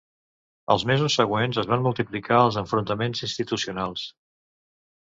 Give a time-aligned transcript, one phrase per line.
[0.75, 4.11] Els mesos següents es van multiplicar els enfrontaments institucionals.